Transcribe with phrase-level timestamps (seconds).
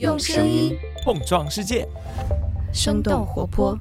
[0.00, 1.86] 用声音碰撞世界，
[2.72, 3.78] 生动活泼。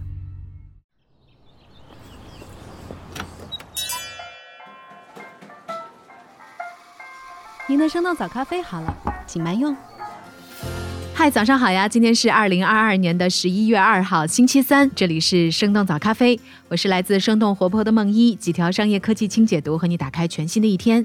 [7.68, 8.96] 您的生动早咖啡好了，
[9.26, 9.76] 请慢用。
[11.16, 11.88] 嗨，早上好呀！
[11.88, 21.04] 今天是二零二二年的十一月二号，星期三，这里是生动早咖啡，我是来自生动活泼的梦一，几条商业科技轻解读，和你打开全新的一天。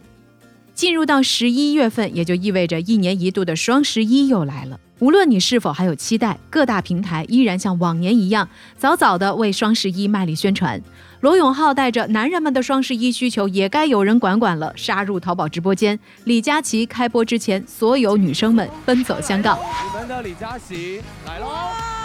[0.74, 4.78] 进入到十一月份，也就意味着一年一度的双十一又来了。
[5.00, 10.80] 无论你是否还有期待，各大平台依然像往年一样，早早的为双十一卖力宣传。
[11.20, 15.98] 罗永浩带着男人们的双十一需求也该有人管管了，杀入淘宝直播间。
[16.24, 19.58] 李佳琦开播之前，所有女生们奔走相告。
[19.84, 21.46] 你们的李佳琦来喽！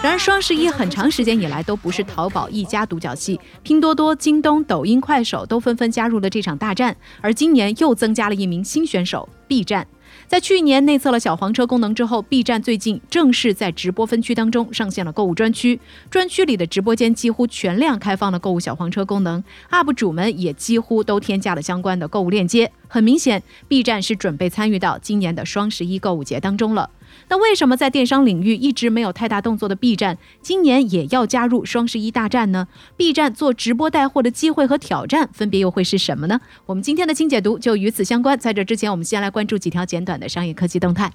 [0.02, 6.96] 然而，双十一很长时间以来都不是淘宝一家独角戏，拼多多、京东、抖音、快手都纷纷加入了这场大战。
[7.20, 9.86] 而今年又增加了一名新选手，B 站。
[10.26, 15.78] 在去年内测了小黄车功能之后，B 站最近正式在直播分区当中上线了购物专区。
[16.10, 22.72] 专区里的直播间几乎全量开放了购物小黄车功能，UP 主们也几乎都添加了相关的购物链接。
[22.88, 26.90] 很明显，B 站是准备参与到今年的双十一购物节当中了。
[27.28, 36.40] 那为什么在电商领域一直没有太大动作的 B 站，今年也要加入双十一大战呢？B 站做直播带货的机会和挑战分别又会是什么呢？
[36.66, 38.38] 我们今天的轻解读就与此相关。
[38.38, 41.10] 在这之前，我们先来关注几条简短的商业科技动态。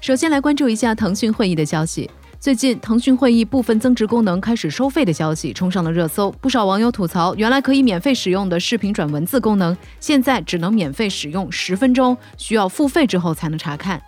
[0.00, 2.10] 首先来关注一下腾讯会议的消息。
[2.40, 14.00] 最近，腾讯会议部分增值功能开始收费的消息冲上了热搜，不少网友吐槽，原来可以免费使用的视频转文字功能，现在只能免费使用十分钟，需要付费之后才能查看。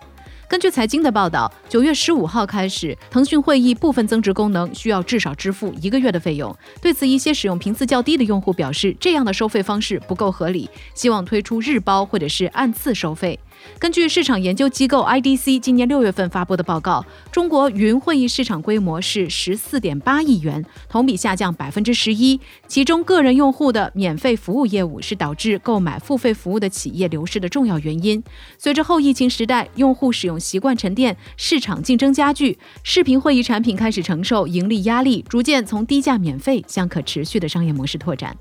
[0.47, 6.55] 根据财经的报道，九月十五号开始，腾讯会议部分增值功能需要至少支付一个月的费用。
[6.81, 13.39] 对此，一些使用频次较低的用户表示，这样的收费方式不够合理，希望推出日包或者是按次收费。
[13.79, 22.39] 根据市场研究机构 IDC 今年六月份发布的报告，中国云会议市场规模是十四点八亿元，同比下降百分之十一。
[22.67, 28.23] 其中，个人用户的免费服务业务是导致购买付费服务的企业流失的重要原因。
[28.57, 38.35] 随着后疫情时代用户使用习惯沉淀，市场竞争加剧，视频会议产品开始承受盈利压力，逐渐从低价免费向可持续的商业模式拓展。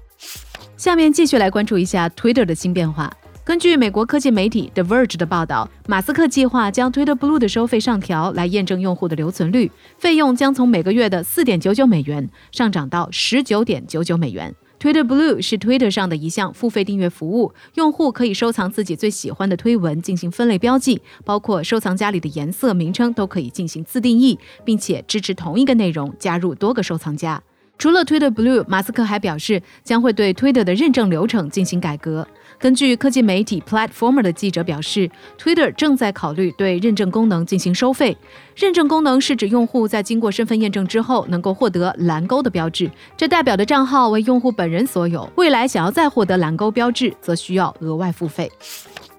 [0.76, 3.12] 下面继续来关注一下 Twitter 的新变化。
[3.44, 9.69] 根据美国科技媒体 The Verge 的报道，马斯克计划将 Twitter Blue 的收费上调，来验证用户的留存率。
[9.98, 14.54] 费用将从每个月的四点九九美元上涨到十九点九九美元。
[14.78, 27.42] Twitter Blue 是 Twitter 上的一项付费订阅服务，用户可以收藏自己最喜欢的推文进行分类标记，包括收藏夹里的颜色、名称都可以进行自定义，并且支持同一个内容加入多个收藏夹。
[27.78, 32.27] 除了 Twitter Blue，马斯克还表示将会对 Twitter 的认证流程进行改革。
[32.60, 38.16] 根据科技媒体 Platformer 的记者表示，Twitter 正在考虑对认证功能进行收费。
[38.55, 45.28] 认证功能是指用户在经过身份验证之后，能够获得蓝勾的标志，这代表的账号为用户本人所有。
[45.34, 48.49] 未来想要再获得蓝勾标志，则需要额外付费。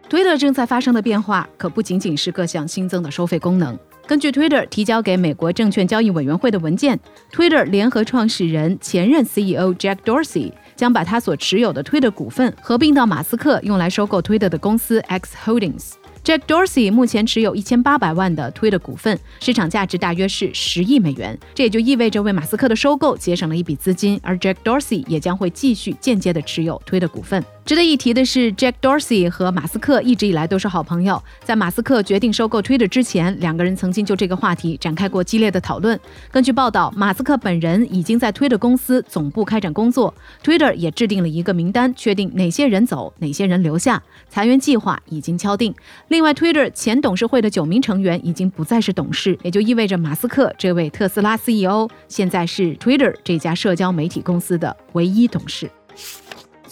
[0.10, 3.78] Twitter 正在发生的变化，可不仅仅是各项新增的收费功能。
[4.06, 7.00] 根据 Twitter 提交给美国证券交易委员会的文件
[7.32, 15.94] ，Twitter 联合创始人、前任 CEO Jack Dorsey 将把他所持有的 Twitter 股份合并到马斯克用来收购 Twitter 的公司 X Holdings。
[16.24, 21.38] Jack Dorsey 目前持有一千八百万的 Twitter 股份，市场价值大约是十亿美元。
[21.54, 27.44] 这也就意味着为马斯克的收购节省了一笔资金，而 Jack Dorsey 也将会继续间接的持有 Twitter 股份。
[27.66, 31.22] 值得一提的是，Jack Dorsey 和马斯克一直以来都是好朋友。
[31.44, 35.98] 在马斯克决定收购 Twitter 之前，两个人曾经就这个话题展开过激烈的讨论。
[36.32, 40.14] 根据报道，马斯克本人已经在 Twitter 公司总部开展工作
[40.44, 45.74] ，Twitter 也制定了一个名单，确定哪些人走，哪些人留下，裁员计划已经敲定。
[46.14, 55.68] 另外，Twitter 前董事会的九名成员已经不再是董事，也就意味着马斯克这位特斯拉 CEO 现在是 Twitter 这家社交媒体公司的唯一董事。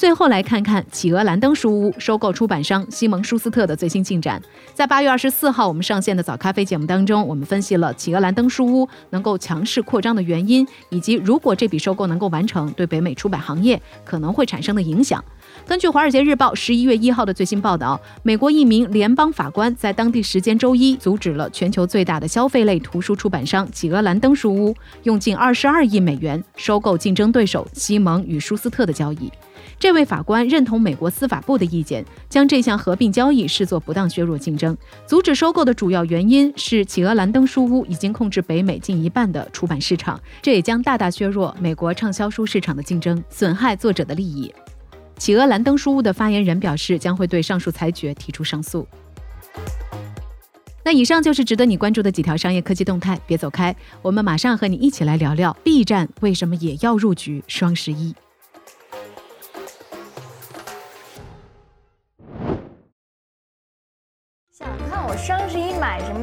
[0.01, 4.42] 最后来看看企鹅蓝灯书屋收购出版商西蒙舒斯特的最新进展。
[4.74, 15.24] 在八月二十四号我们上线的早咖啡节目当中，我们分析了企鹅蓝灯书屋能够强势扩张的原因，以及如果这笔收购能够完成，对北美出版行业可能会产生的影响。
[15.68, 29.31] 根据《华尔街日报》十一月一号的最新报道，美国一名联邦法官在当地时间周一阻止了全球最大的消费类图书出版商企鹅蓝灯书屋用近二十二亿美元收购竞争对手西蒙与舒斯特的交易。
[29.80, 34.78] 这位法官认同美国司法部的意见，将这项合并交易视作不当削弱竞争。
[35.06, 44.54] 阻止收购的主要原因是企鹅兰登书屋已经控制北美近一半的出版市场，这也将大大削弱美国畅销书市场的竞争，损害作者的利益。
[45.18, 48.88] 企鹅兰登书屋的发言人表示，将会对上述裁决提出上诉。
[50.84, 58.16] 那以上就是值得你关注的几条商业科技动态，别走开，我们马上和你一起来聊聊 B 站为什么也要入局双十一。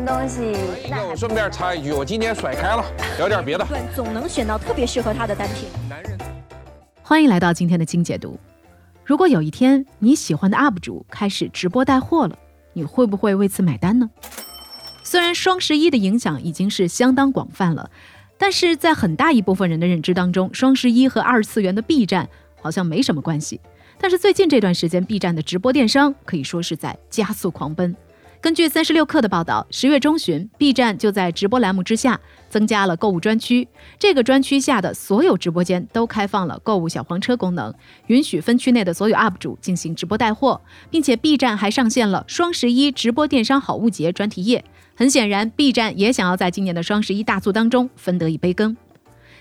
[0.08, 0.56] 东西？
[0.88, 2.82] 那我顺便插一句，我今天甩开了，
[3.18, 3.64] 聊点别的。
[3.66, 5.68] 对，总能选到特别适合他的单品。
[5.86, 6.16] 男人
[7.02, 8.40] 欢迎来到今天的精解读。
[9.04, 12.38] 如果有一天你喜欢的 UP 主开始直播带货了，
[12.72, 14.08] 你会不会为此买单呢？
[15.02, 17.90] 虽然双十一的影响已经是相当广泛了，
[18.38, 22.26] 但是在很大一部分人的认知当中，双十一和二次元的 B 站
[22.62, 23.60] 好像没什么关系。
[24.00, 27.94] 但是最近这段时间，B 站的直播电商可以说是在加速狂奔。
[28.40, 33.66] 根据三十六氪的报道，十月中旬，B 站就在直播栏目之下增加了购物专区。
[33.98, 37.74] 这个专区下的所有直播间都开放了购物小黄车功能，
[38.06, 44.64] 允许分区内的所有 UP 主进行直播带货，并且 B 站还上线了双十一直播电商好物节专题页。
[44.94, 48.76] 很显然，B 站也想要在今年的双十一大促当中分得一杯羹。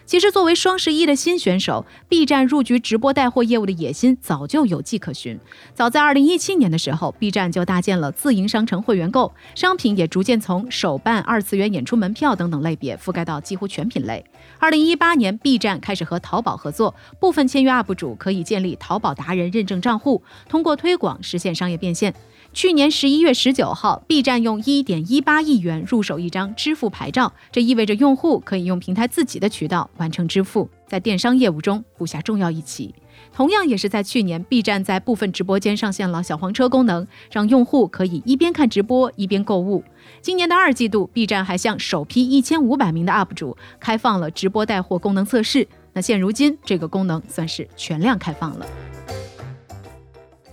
[0.07, 5.38] 其实，作为双十一的新选手，B 站入局直播带货业务的野心早就有迹可循。
[5.74, 14.24] 早在2017年的时候，B 站就搭建了自营商城会员购，商品也逐渐从手办、二次元演出门票等等类别覆盖到几乎全品类。
[14.62, 22.13] 2018年，B 站开始和淘宝合作，部分签约 UP 主可以建立淘宝达人认证账户，通过推广实现商业变现。
[22.53, 32.94] 去年十一月十九号，B 站用一点一八亿元入手一张支付牌照，这意味着用户可以用平台自己的渠道完成支付，在电商业务中布下重要一棋。
[33.34, 39.84] 同样也是在去年，B 站在部分直播间上线了小黄车功能，让用户可以一边看直播一边购物。
[40.22, 45.68] 今年的二季度，B 站还向首批一千五百名的 UP 主开放了直播带货功能测试。
[45.94, 48.66] 那现如今，这个功能算是全量开放了。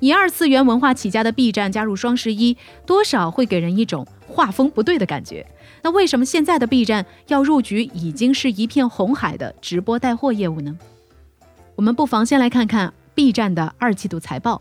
[0.04, 5.46] 以二次元文化起家的 B 站加入双十一，多少会给人一种画风不对的感觉。
[5.80, 10.76] 那为什么现在的 B 站要入局已经是一片红海的直播带货业务呢？
[11.74, 14.60] 我们不妨先来看看 B 站的二季度财报。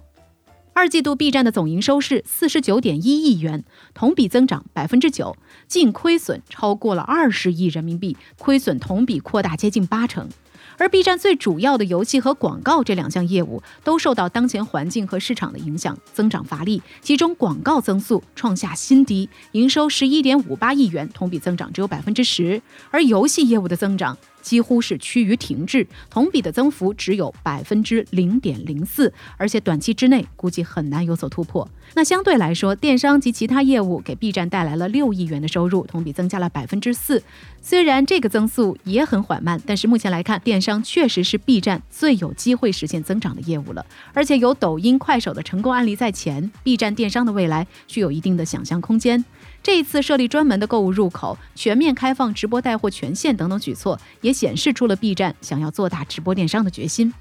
[0.72, 5.36] 二季度 B 站的总营收是四十九点一亿元，同比增长百分之九，
[5.68, 10.30] 净亏损超过了二十亿人民币，亏损同比扩大接近八成。
[10.78, 16.81] 而 B 站最主要的游戏和广告这两项业务都受到当前环境和市场的影响，增长乏力。
[17.02, 22.62] 其中广告增速创下新低，营收十一点五八亿元，同比增长只有百分之十。
[22.92, 24.18] 而游戏业务的增长。
[24.44, 31.68] 几乎是趋于停滞，同比的增幅只有百分之零点零四，而且短期之内估计很难有所突破。
[31.95, 37.24] 那相对来说，电商及其他业务给 B 站带来了六亿元的收入，同比增加了百分之四。
[37.62, 43.86] 虽然这个增速也很缓慢，但是目前来看，电商确实是 B 站最有机会实现增长的业务了。
[44.13, 49.24] 而且有抖音、快手的成功案例在前，B 站电商的未来具有一定的想象空间。
[49.63, 57.13] 这一次设立专门的购物入口、全面开放直播带货权限等等举措，也显示出了 B 站想要做大直播电商的决心。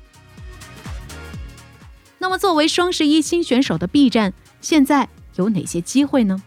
[2.18, 6.42] 那么，作为双十一新选手的 B 站，现在有哪些机会呢？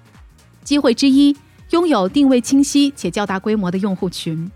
[0.66, 1.38] 机会之一，
[1.70, 4.52] 拥有定位清晰且较大规模的用户群。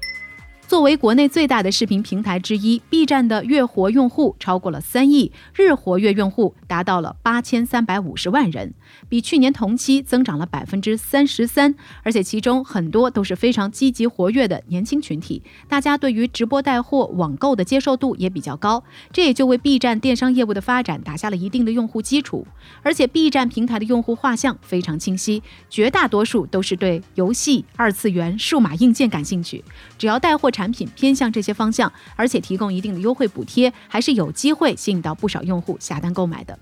[0.69, 8.75] 作为国内最大的视频平台之一，B 站的月活用户超过了三亿，日活跃用户达到了八千三百五十万人，
[9.09, 11.73] 比去年同期增长了百分之三十三。
[12.03, 22.45] 而且其中很多都是非常积极活跃的年轻群体，大家对于直播带货、网购的接受度也比较高，这也就为 B 站电商业务的发展打下了一定的用户基础。
[22.83, 29.65] 而且 B 站平台的用户画像非常清晰，绝大多数都是对游戏、二次元、数码硬件感兴趣，
[29.97, 30.51] 只要带货。
[30.59, 36.59] 产品偏向这些方向，而且提供一定的优惠补贴，还是有机会吸引到不少用户下单购买的。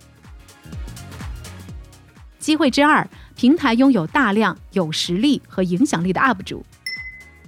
[2.38, 6.64] 机会之二，平台拥有大量有实力和影响力的 UP 主。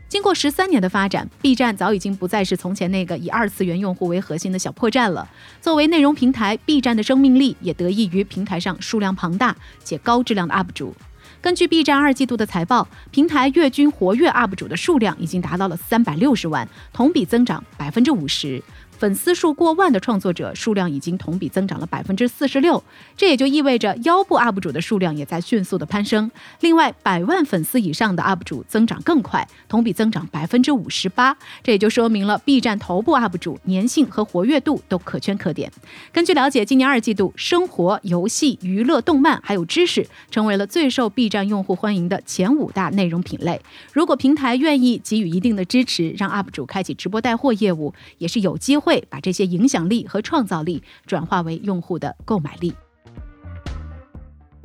[0.07, 5.29] 经过十三年的发展，B 站早已经不再是从前那个以二次元用户为核心的小破站了。
[5.61, 10.95] 作为内容平台，B 站的生命力也得益于平台上数量庞大且高质量的 UP 主。
[11.41, 18.61] 根据 B 站二季度的财报，平台月均活跃 UP 主的数量已经达到了三百六十万，同比增长百分之五十。
[18.99, 22.83] 粉丝数过万的创作者数量已经同比增长了百分之四十六，
[23.15, 26.29] 这也就意味着腰部 UP 主的数量也在迅速的攀升。
[26.59, 31.37] 另外，百万粉丝以上的 UP 主增长更快，同比增长百分之五十八。
[31.63, 35.71] 这也就说明了 B 站头部 UP 主粘性和活跃度都可圈可点。
[36.11, 43.61] 根据了解，今年二季度，生活、游戏、娱乐、动漫还有知识成为了最受 B 站用户欢迎的前五大内容品类。
[43.93, 48.88] 如果平台愿意给予一定的支持，让 UP 主开启直播带货业务，也是有机会。
[48.89, 52.73] 会把这些影响力和创造力转化为用户的购买力。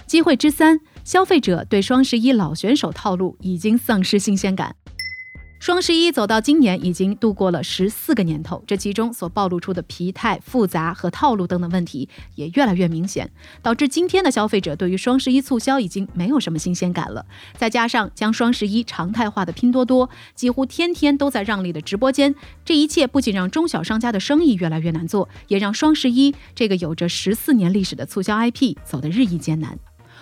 [0.06, 4.74] 机会之三，消费者对双十一老选手套路已经丧失新鲜感。
[5.64, 13.30] 双十一走到今年，已经度过了十四个年头，这其中所暴露出的疲态、复杂和套路等等问题也越来越明显，
[13.62, 17.24] 导致今天的消费者对于双十一促销已经没有什么新鲜感了。
[17.56, 29.78] 再加上将双十一常态化的拼多多，几乎天天都在让利的直播间，这一切不仅让中小商家的生意越来越难做，也让双十一这个有着十四年历史的促销 IP 走得日益艰难。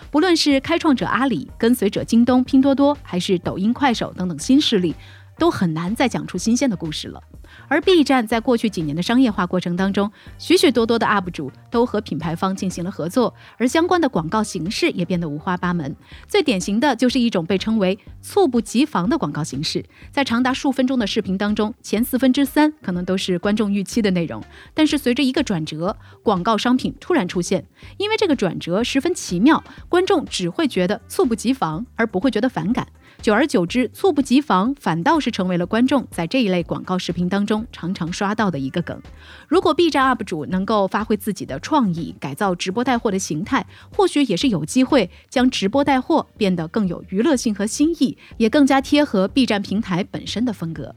[0.09, 4.95] 不论是开创者阿里、跟随者京东、拼多多，还是抖音、快手等等新势力。
[5.43, 7.21] 都很难再讲出新鲜的故事了。
[7.67, 15.93] 而 B 站在过去几年的商业化过程当中，许许多多的 UP 主都和品牌方进行了合作，而相关的广告形式也变得五花八门。
[16.29, 24.41] 最典型的就是一种被称为“猝不及防”的广告形式，在长达数分钟的视频当中，前四分之三可能都是观众预期的内容，
[24.73, 27.65] 但是随着一个转折，广告商品突然出现，
[27.97, 32.87] 因为这个转折十分奇妙，观众只会觉得猝不及防，而不会觉得反感。
[33.23, 39.01] 久而久之，猝不及防反倒是成为了观众在这一类广告视频当中常常刷到的一个梗。
[39.47, 43.65] 如果 B 站 UP 主能够发挥自己的创意，改造直播带货的形态，
[43.95, 50.93] 或许也是有机会将直播带货变得更有娱乐性和新意，也更加贴合 B 站平台本身的风格。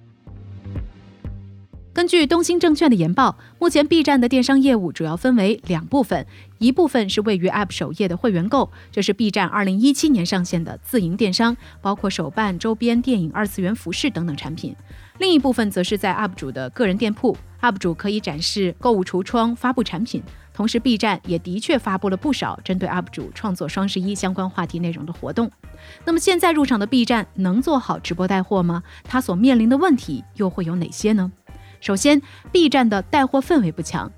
[1.97, 6.27] 根据东兴证券的研报，目前 B 站的电商业务主要分为两部分，
[6.59, 14.75] 一部分是位于 App 首页的会员购，这是 B 站2017年上线的自营电商，包括手办、周边、电影、二次元服饰等等产品；
[15.19, 20.23] 另一部分则是在 UP 主的个人店铺，UP 主可以展示购物橱窗、发布产品。
[20.53, 25.51] 同时，B 站也的确发布了不少针对 UP 主创作双十一相关话题内容的活动。
[26.05, 28.83] 那么，现在入场的 B 站能做好直播带货吗？
[29.03, 31.33] 它所面临的问题又会有哪些呢？
[31.87, 34.11] 首先，B 站的带货氛围不强。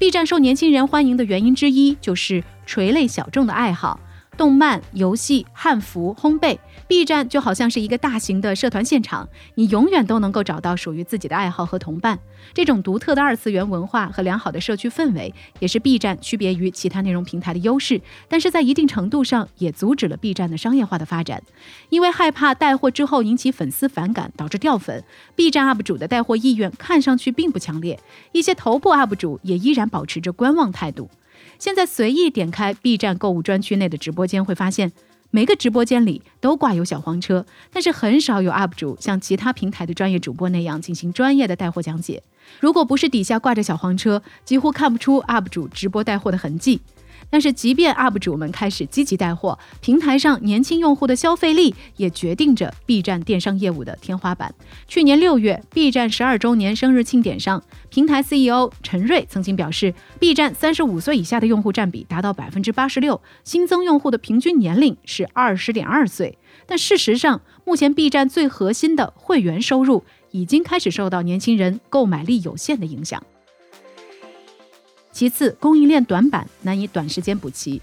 [0.00, 4.00] B 站受年轻人欢迎的原因之一，就是垂类小众的爱好。
[4.36, 6.58] 动漫、游戏、汉服、烘焙
[6.88, 12.18] ，B 站就好像是一个大型的社团现场，你永远都能够找到属于自己的爱好和同伴。
[12.54, 18.00] 这种独特的二次元文化和良好的社区氛围，也是 B 站区别于其他内容平台的优势。
[18.28, 21.42] 但是在一定程度上，也阻止了 B 站的商业化的发展，
[21.90, 25.04] 因为害怕带货之后引起粉丝反感，导致掉粉。
[25.36, 28.00] B 站 UP 主的带货意愿看上去并不强烈，
[28.32, 31.10] 一些头部 UP 主也依然保持着观望态度。
[31.58, 34.92] 现在随意点开 B 站购物专区内的直播间，会发现
[35.30, 42.22] 每个直播间里都挂有小黄车，但是很少有 UP 主像其他平台的专业主播那样进行专业的带货讲解。
[42.58, 46.80] 如果不是底下挂着小黄车，几乎看不出 UP 主直播带货的痕迹。
[47.30, 54.52] 但是，即便 UP 主们开始积极带货，平台上年轻用户的消费力也决定着 B 站电商业务的天花板。
[54.88, 66.36] 去年六月，B 站十二周年生日庆典上，平台 CEO 陈瑞曾经表示，B 站三十五岁以下的用户占比达到百分之八十六，新增用户的平均年龄是二十点二岁。
[66.66, 73.22] 但事实上，目前 B 站最核心的会员收入已经开始受到年轻人购买力有限的影响。
[75.12, 77.80] 其次，供应链短板难以短时间补齐。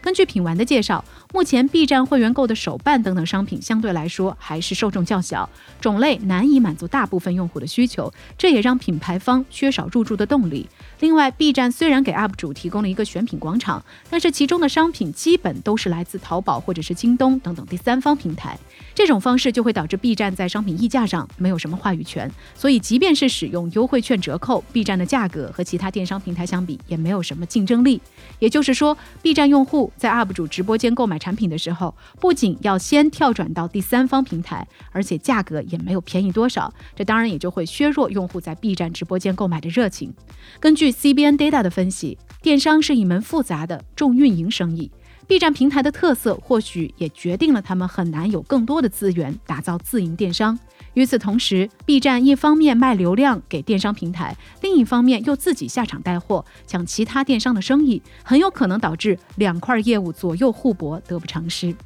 [0.00, 1.04] 根据品玩的介绍。
[1.30, 10.66] 目前 B 站会员购的手办等等商品相对来说还是受众较小，种类难以满足大部分用户的需求，这也让品牌方缺少入驻的动力。
[11.00, 18.58] 另外，B 站虽然给 UP 主提供了一个选品广场，但是其中的商品基本都是来自淘宝或者是京东等等第三方平台，
[18.94, 22.30] 这种方式就会导致 B 站在商品溢价上没有什么话语权。
[22.54, 28.00] 所以，即便是使用优惠券折扣，B 站的价格和其他电商平台相比也没有什么竞争力。
[28.38, 36.72] 也就是说，B 站用户在 UP 主直播间购买产品的时候，不仅要先跳转到第三方平台，而且价格也没有便宜多少。
[36.94, 40.14] 这当然也就会削弱用户在 B 站直播间购买的热情。
[40.60, 44.90] 根据 CBN Data 的分析，电商是一门复杂的重运营生意。
[45.28, 50.58] B 站平台的特色或许也决定了他们很难有更多的资源打造自营电商。
[50.94, 61.76] 与此同时，B 站一方面卖流量给电商平台，另一方面又自己下场带货，抢其他电商的生意，很有可能导致两块业务左右互搏，得不偿失。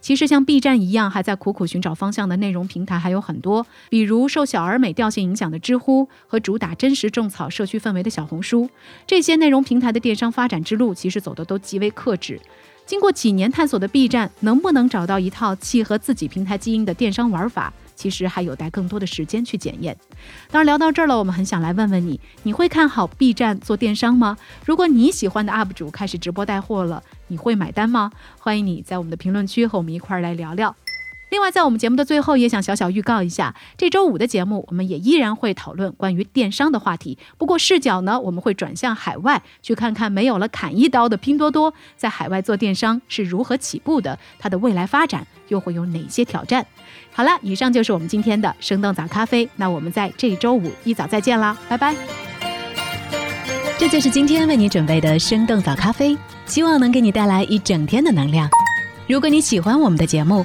[0.00, 8.68] 其实像 B 站一样还在苦苦寻找方向的内容平台还有很多，比如受小而美调性影响的知乎和主打真实种草社区氛围的小红书。
[9.06, 12.40] 这些内容平台的电商发展之路其实走的都极为克制。
[12.86, 17.72] 经过几年探索的 B 站，能不能找到一套契合自己平台基因的电商玩法？
[18.00, 19.94] 其实还有待更多的时间去检验。
[20.50, 24.38] 当然，聊到这儿了，我们很想来问问你：你会看好 B 站做电商吗？
[24.64, 28.10] 如果你喜欢的 UP 主开始直播带货了，你会买单吗？
[28.38, 30.74] 欢迎你在我们的评论区和我们一块儿来聊聊。
[31.30, 37.16] 另外，在我们节目的最后，也想小小预告一下，这周五的节目，我们也依然会讨论关于电商的话题。
[37.38, 46.66] 不过视角呢，我们会转向海外，去看看没有了砍一刀的拼多多，在海外做电商是如何起步的，它的未来发展又会有哪些挑战？
[47.12, 51.94] 好了，以上就是我们今天的生动早咖啡，那我们在这周五一早再见啦，拜拜。
[53.78, 58.50] 这就是今天为你准备的生动早咖啡，希望能给你带来一整天的能量。
[59.08, 60.44] 如果你喜欢我们的节目，